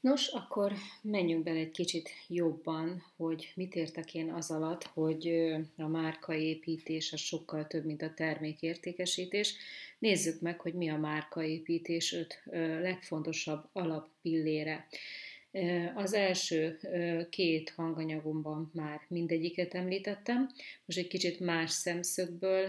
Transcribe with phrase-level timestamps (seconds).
[0.00, 0.72] Nos, akkor
[1.02, 7.20] menjünk bele egy kicsit jobban, hogy mit értek én az alatt, hogy a márkaépítés az
[7.20, 9.54] sokkal több, mint a termékértékesítés.
[9.98, 12.42] Nézzük meg, hogy mi a márkaépítés öt
[12.80, 14.86] legfontosabb alappillére.
[15.94, 16.78] Az első
[17.30, 20.50] két hanganyagomban már mindegyiket említettem,
[20.84, 22.68] most egy kicsit más szemszögből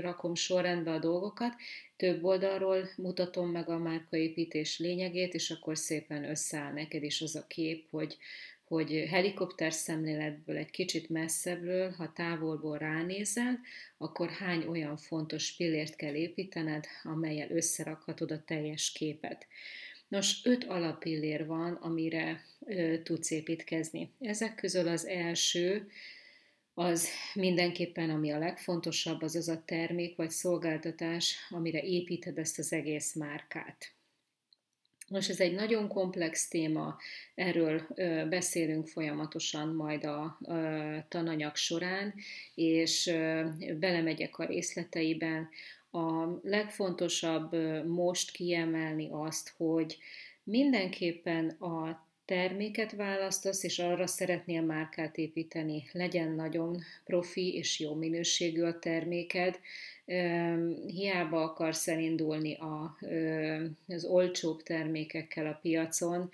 [0.00, 1.52] rakom sorrendbe a dolgokat,
[1.96, 7.46] több oldalról mutatom meg a márkaépítés lényegét, és akkor szépen összeáll neked is az a
[7.46, 8.16] kép, hogy,
[8.64, 13.58] hogy helikopter szemléletből egy kicsit messzebbről, ha távolból ránézel,
[13.98, 19.46] akkor hány olyan fontos pillért kell építened, amelyel összerakhatod a teljes képet.
[20.08, 24.10] Nos, öt alapillér van, amire ö, tudsz építkezni.
[24.20, 25.88] Ezek közül az első,
[26.74, 32.72] az mindenképpen, ami a legfontosabb, az az a termék vagy szolgáltatás, amire építed ezt az
[32.72, 33.92] egész márkát.
[35.08, 36.96] Most ez egy nagyon komplex téma,
[37.34, 42.14] erről ö, beszélünk folyamatosan majd a ö, tananyag során,
[42.54, 45.48] és ö, belemegyek a részleteiben.
[45.94, 47.52] A legfontosabb
[47.86, 49.98] most kiemelni azt, hogy
[50.42, 58.62] mindenképpen a terméket választasz, és arra szeretnél márkát építeni, legyen nagyon profi és jó minőségű
[58.62, 59.58] a terméked,
[60.86, 62.98] hiába akarsz elindulni a,
[63.88, 66.30] az olcsóbb termékekkel a piacon,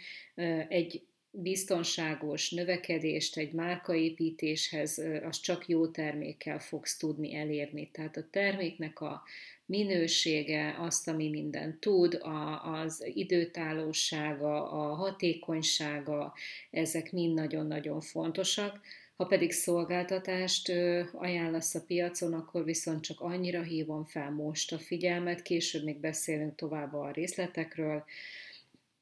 [0.69, 7.91] egy biztonságos növekedést egy márkaépítéshez, az csak jó termékkel fogsz tudni elérni.
[7.93, 9.23] Tehát a terméknek a
[9.67, 16.35] minősége, azt, ami minden tud, a, az időtállósága, a hatékonysága,
[16.71, 18.81] ezek mind nagyon-nagyon fontosak.
[19.17, 20.73] Ha pedig szolgáltatást
[21.13, 26.55] ajánlasz a piacon, akkor viszont csak annyira hívom fel most a figyelmet, később még beszélünk
[26.55, 28.05] tovább a részletekről,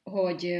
[0.08, 0.58] hogy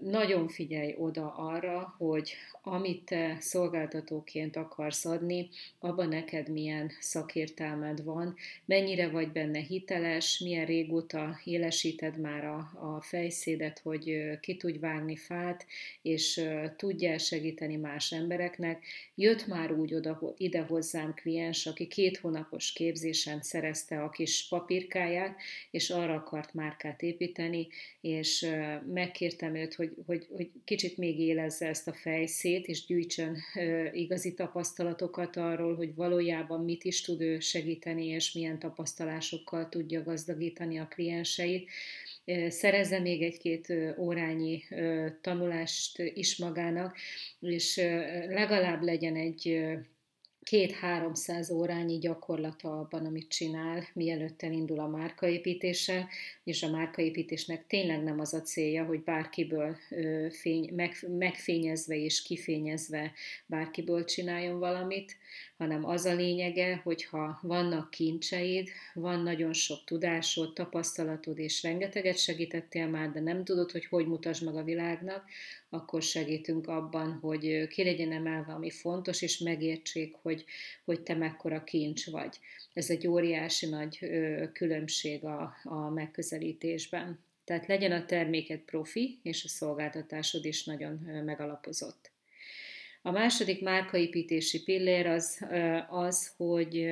[0.00, 2.32] nagyon figyelj oda arra, hogy
[2.62, 10.66] amit te szolgáltatóként akarsz adni, abban neked milyen szakértelmed van, mennyire vagy benne hiteles, milyen
[10.66, 15.66] régóta élesíted már a, a fejszédet, hogy ki tudj vágni fát,
[16.02, 16.44] és
[16.76, 18.84] tudjál segíteni más embereknek.
[19.14, 25.36] Jött már úgy oda, ide hozzám kliens, aki két hónapos képzésen szerezte a kis papírkáját,
[25.70, 27.68] és arra akart márkát építeni,
[28.00, 28.46] és
[28.86, 33.36] megkértem őt, hogy, hogy, hogy kicsit még élezze ezt a fejszét, és gyűjtsön
[33.92, 40.78] igazi tapasztalatokat arról, hogy valójában mit is tud ő segíteni, és milyen tapasztalásokkal tudja gazdagítani
[40.78, 41.70] a klienseit.
[42.48, 44.62] Szerezze még egy-két órányi
[45.20, 46.96] tanulást is magának,
[47.40, 47.76] és
[48.28, 49.68] legalább legyen egy
[50.42, 56.08] két-háromszáz órányi gyakorlata abban, amit csinál, mielőtt elindul a márkaépítése,
[56.44, 59.76] és a márkaépítésnek tényleg nem az a célja, hogy bárkiből
[60.30, 63.12] fény, meg, megfényezve és kifényezve
[63.46, 65.16] bárkiből csináljon valamit,
[65.60, 72.86] hanem az a lényege, hogyha vannak kincseid, van nagyon sok tudásod, tapasztalatod, és rengeteget segítettél
[72.86, 75.24] már, de nem tudod, hogy hogy mutasd meg a világnak,
[75.68, 80.44] akkor segítünk abban, hogy ki legyen emelve, ami fontos, és megértsék, hogy,
[80.84, 82.38] hogy te mekkora kincs vagy.
[82.72, 83.98] Ez egy óriási nagy
[84.52, 87.18] különbség a, a megközelítésben.
[87.44, 90.92] Tehát legyen a terméket profi, és a szolgáltatásod is nagyon
[91.24, 92.09] megalapozott.
[93.02, 95.46] A második márkaépítési pillér az,
[95.88, 96.90] az hogy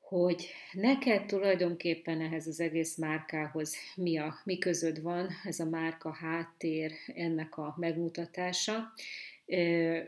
[0.00, 6.12] hogy neked tulajdonképpen ehhez az egész márkához mi, a, mi közöd van, ez a márka
[6.12, 8.92] háttér, ennek a megmutatása.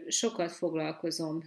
[0.08, 1.42] Sokat foglalkozom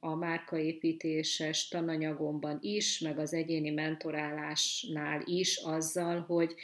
[0.00, 6.54] a márkaépítéses tananyagomban is, meg az egyéni mentorálásnál is azzal, hogy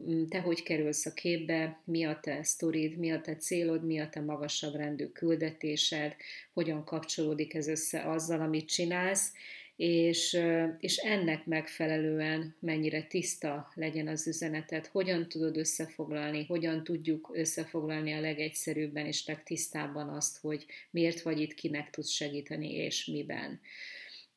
[0.00, 4.00] mm, te hogy kerülsz a képbe, mi a te sztorid, mi a te célod, mi
[4.00, 6.14] a te magasabb rendű küldetésed,
[6.52, 9.32] hogyan kapcsolódik ez össze azzal, amit csinálsz,
[9.76, 10.38] és,
[10.78, 18.20] és ennek megfelelően mennyire tiszta legyen az üzenetet, hogyan tudod összefoglalni, hogyan tudjuk összefoglalni a
[18.20, 23.60] legegyszerűbben és legtisztábban azt, hogy miért vagy itt, kinek tudsz segíteni és miben.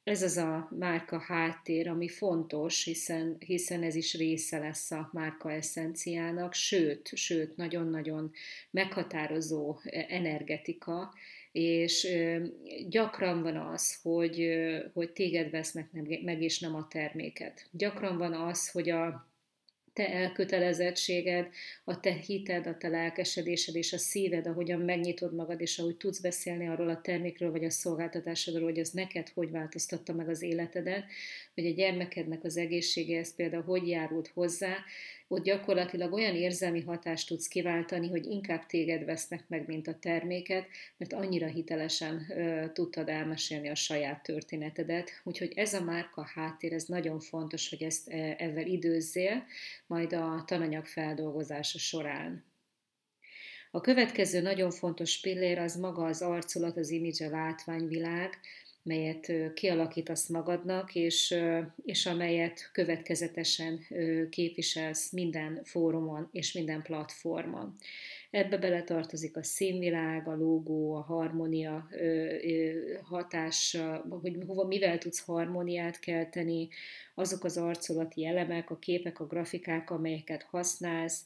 [0.04, 5.52] Ez az a márka háttér, ami fontos, hiszen, hiszen ez is része lesz a márka
[5.52, 8.32] eszenciának, sőt, sőt, nagyon-nagyon
[8.72, 11.14] meghatározó energetika,
[11.58, 12.08] és
[12.90, 14.50] gyakran van az, hogy,
[14.94, 17.68] hogy téged vesznek meg, és nem a terméket.
[17.72, 19.28] Gyakran van az, hogy a
[19.94, 21.48] te elkötelezettséged,
[21.84, 26.20] a te hited, a te lelkesedésed és a szíved, ahogyan megnyitod magad, és ahogy tudsz
[26.20, 31.06] beszélni arról a termékről, vagy a szolgáltatásodról, hogy ez neked hogy változtatta meg az életedet,
[31.56, 34.76] vagy a gyermekednek az egészsége, ez például hogy járult hozzá,
[35.28, 40.68] ott gyakorlatilag olyan érzelmi hatást tudsz kiváltani, hogy inkább téged vesznek meg, mint a terméket,
[40.98, 45.10] mert annyira hitelesen ö, tudtad elmesélni a saját történetedet.
[45.24, 49.44] Úgyhogy ez a márka háttér, ez nagyon fontos, hogy ezt e, ezzel időzzél,
[49.88, 52.46] majd a tananyag feldolgozása során.
[53.72, 58.40] A következő nagyon fontos pillér az maga az arculat, az image, a látványvilág,
[58.88, 61.36] melyet kialakítasz magadnak, és,
[61.86, 63.80] és amelyet következetesen
[64.30, 67.76] képviselsz minden fórumon és minden platformon.
[68.32, 71.88] Ebbe beletartozik a színvilág, a logó, a harmónia
[73.04, 73.78] hatás,
[74.22, 76.68] hogy hova, mivel tudsz harmóniát kelteni,
[77.16, 81.24] azok az arculati elemek, a képek, a grafikák, amelyeket használsz,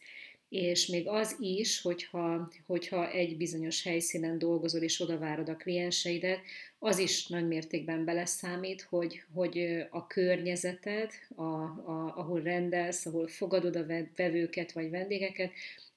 [0.52, 6.40] és még az is, hogyha, hogyha egy bizonyos helyszínen dolgozol és odavárod a klienseidet,
[6.80, 13.76] az is nagy mértékben beleszámít, hogy, hogy a környezeted, a, a, ahol rendelsz, ahol fogadod
[13.76, 15.52] a vevőket vagy vendégeket,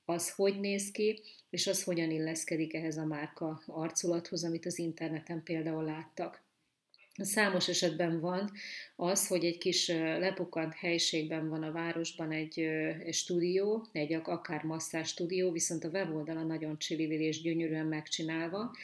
[0.05, 5.43] az hogy néz ki, és az hogyan illeszkedik ehhez a márka arculathoz, amit az interneten
[5.43, 6.43] például láttak.
[7.23, 8.51] Számos esetben van
[8.97, 12.69] az, hogy egy kis lepukkant helységben van a városban egy,
[13.11, 18.75] stúdió, egy akár masszás stúdió, viszont a weboldala nagyon csillivil és gyönyörűen megcsinálva,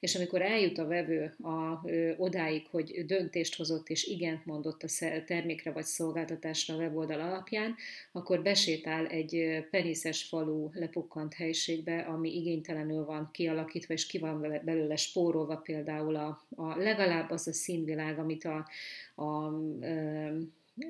[0.00, 1.80] és amikor eljut a vevő a,
[2.16, 4.88] odáig, hogy döntést hozott és igent mondott a
[5.26, 7.74] termékre vagy szolgáltatásra a weboldal alapján,
[8.12, 14.96] akkor besétál egy peniszes falu lepukkant helységbe, ami igénytelenül van kialakítva, és ki van belőle
[14.96, 18.68] spórolva például a, a legalább az a színvilág, amit a,
[19.14, 19.52] a, a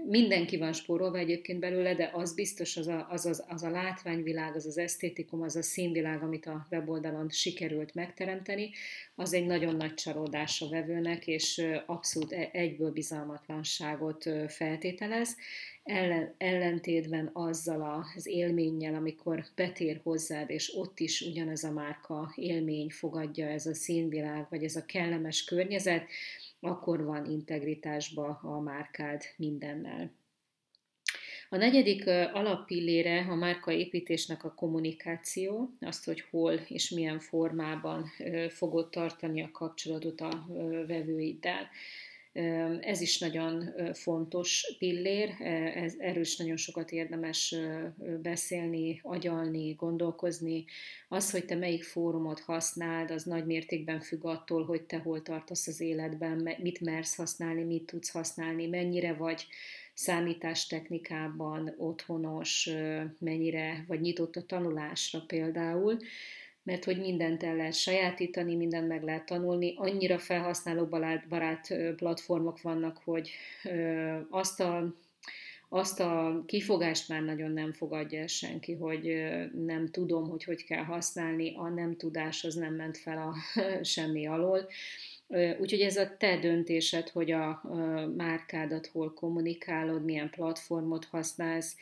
[0.08, 4.54] mindenki van spórolva egyébként belőle, de az biztos az a, az, az, az a látványvilág,
[4.54, 8.70] az az esztétikum, az a színvilág, amit a weboldalon sikerült megteremteni,
[9.14, 15.36] az egy nagyon nagy csalódás a vevőnek, és abszolút e, egyből bizalmatlanságot feltételez.
[15.82, 22.90] Ellen, ellentétben azzal az élménnyel, amikor betér hozzád, és ott is ugyanez a márka élmény
[22.90, 26.04] fogadja ez a színvilág, vagy ez a kellemes környezet,
[26.60, 30.10] akkor van integritásba a márkád mindennel.
[31.52, 38.04] A negyedik alappillére a márkaépítésnek a kommunikáció, azt, hogy hol és milyen formában
[38.48, 40.46] fogod tartani a kapcsolatot a
[40.86, 41.68] vevőiddel.
[42.80, 45.34] Ez is nagyon fontos pillér,
[45.74, 47.54] ez, erről is nagyon sokat érdemes
[48.22, 50.64] beszélni, agyalni, gondolkozni.
[51.08, 55.66] Az, hogy te melyik fórumot használd, az nagy mértékben függ attól, hogy te hol tartasz
[55.66, 59.46] az életben, mit mersz használni, mit tudsz használni, mennyire vagy
[59.94, 62.70] számítástechnikában otthonos,
[63.18, 65.98] mennyire vagy nyitott a tanulásra például
[66.62, 69.74] mert hogy mindent el lehet sajátítani, mindent meg lehet tanulni.
[69.76, 73.30] Annyira felhasználóbarát platformok vannak, hogy
[74.30, 74.94] azt a
[75.72, 81.54] azt a kifogást már nagyon nem fogadja senki, hogy nem tudom, hogy hogy kell használni,
[81.56, 83.34] a nem tudás az nem ment fel a
[83.94, 84.68] semmi alól.
[85.60, 87.62] Úgyhogy ez a te döntésed, hogy a
[88.16, 91.76] márkádat hol kommunikálod, milyen platformot használsz,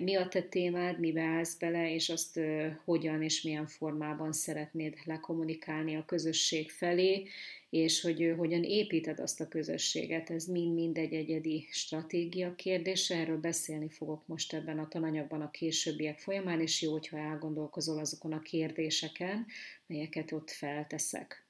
[0.00, 2.40] mi a te témád, mibe állsz bele, és azt
[2.84, 7.26] hogyan és milyen formában szeretnéd lekommunikálni a közösség felé,
[7.70, 10.30] és hogy hogyan építed azt a közösséget.
[10.30, 16.18] Ez mind-mind egy egyedi stratégia kérdése, erről beszélni fogok most ebben a tananyagban a későbbiek
[16.18, 19.46] folyamán, és jó, hogyha elgondolkozol azokon a kérdéseken,
[19.86, 21.46] melyeket ott felteszek.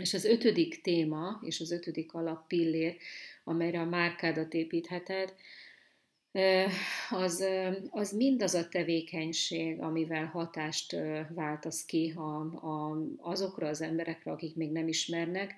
[0.00, 2.96] És az ötödik téma, és az ötödik alappillér,
[3.44, 5.34] amelyre a márkádat építheted,
[7.10, 7.44] az,
[7.90, 10.96] az mind az a tevékenység, amivel hatást
[11.28, 15.54] váltasz ki a, a, azokra az emberekre, akik még nem ismernek,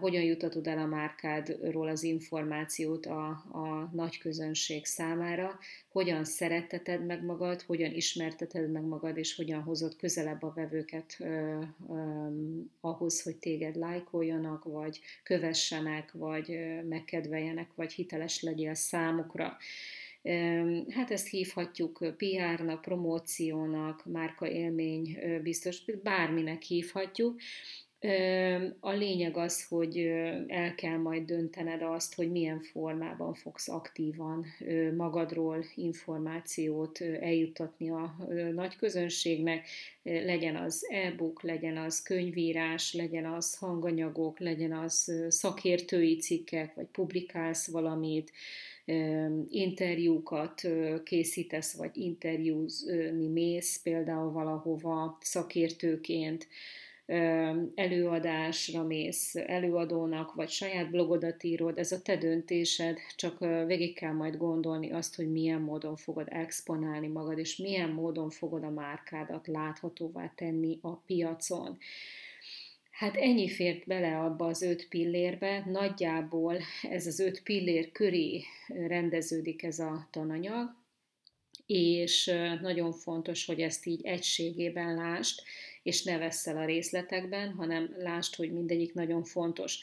[0.00, 5.58] hogyan jutatod el a márkádról az információt a, a nagy közönség számára,
[5.88, 11.60] hogyan szeretteted meg magad, hogyan ismerteted meg magad, és hogyan hozod közelebb a vevőket ö,
[11.88, 12.26] ö,
[12.80, 16.58] ahhoz, hogy téged lájkoljanak, vagy kövessenek, vagy
[16.88, 19.56] megkedveljenek, vagy hiteles legyél számukra.
[20.88, 27.40] Hát ezt hívhatjuk PR-nak, promóciónak, márka élmény biztos, bárminek hívhatjuk,
[28.80, 29.98] a lényeg az, hogy
[30.46, 34.44] el kell majd döntened azt, hogy milyen formában fogsz aktívan
[34.96, 38.16] magadról információt eljuttatni a
[38.54, 39.66] nagy közönségnek,
[40.02, 47.70] legyen az e-book, legyen az könyvírás, legyen az hanganyagok, legyen az szakértői cikkek, vagy publikálsz
[47.70, 48.32] valamit,
[49.48, 50.62] interjúkat
[51.04, 56.48] készítesz, vagy interjúzni mész például valahova szakértőként,
[57.74, 64.36] előadásra mész előadónak, vagy saját blogodat írod, ez a te döntésed, csak végig kell majd
[64.36, 70.32] gondolni azt, hogy milyen módon fogod exponálni magad, és milyen módon fogod a márkádat láthatóvá
[70.34, 71.78] tenni a piacon.
[72.90, 79.62] Hát ennyi fért bele abba az öt pillérbe, nagyjából ez az öt pillér köré rendeződik
[79.62, 80.74] ez a tananyag,
[81.66, 85.42] és nagyon fontos, hogy ezt így egységében lást,
[85.86, 89.78] és ne vesz el a részletekben, hanem lásd, hogy mindegyik nagyon fontos.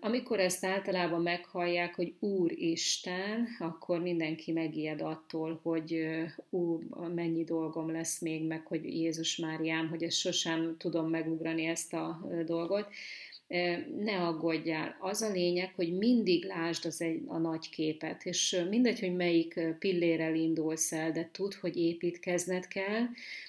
[0.00, 6.06] Amikor ezt általában meghallják, hogy Úristen, akkor mindenki megijed attól, hogy
[6.50, 6.80] ú,
[7.14, 12.28] mennyi dolgom lesz még, meg hogy Jézus Máriám, hogy ezt sosem tudom megugrani ezt a
[12.44, 12.88] dolgot
[13.98, 14.96] ne aggódjál.
[15.00, 19.60] Az a lényeg, hogy mindig lásd az egy, a nagy képet, és mindegy, hogy melyik
[19.78, 23.04] pillérrel indulsz el, de tud, hogy építkezned kell,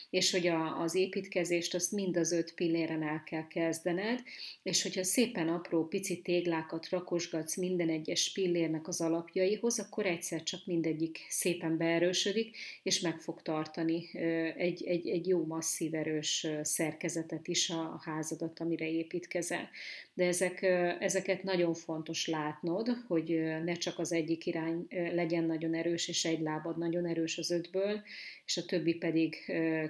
[0.10, 4.24] és hogy a, az építkezést azt mind az öt pilléren el kell kezdened,
[4.63, 10.66] és hogyha szépen apró pici téglákat rakosgatsz minden egyes pillérnek az alapjaihoz, akkor egyszer csak
[10.66, 14.10] mindegyik szépen beerősödik, és meg fog tartani
[14.58, 19.70] egy, egy, egy jó masszív erős szerkezetet is a házadat, amire építkezel.
[20.13, 20.62] De ezek,
[21.00, 23.29] ezeket nagyon fontos látnod, hogy
[23.63, 28.01] ne csak az egyik irány legyen nagyon erős, és egy lábad nagyon erős az ötből,
[28.46, 29.36] és a többi pedig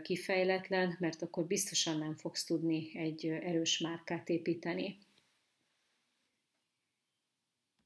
[0.04, 4.98] kifejletlen, mert akkor biztosan nem fogsz tudni egy erős márkát építeni.